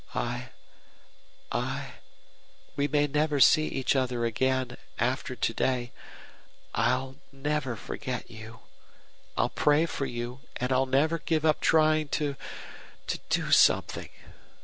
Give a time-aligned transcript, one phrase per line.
[0.15, 0.49] I
[1.51, 1.91] I
[2.75, 5.91] we may never see each other again after to day.
[6.73, 8.61] I'll never forget you.
[9.37, 12.35] I'll pray for you, and I'll never give up trying to
[13.05, 14.09] to do something.